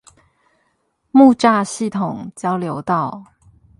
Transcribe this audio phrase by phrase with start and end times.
[1.11, 3.23] 木柵系統交流道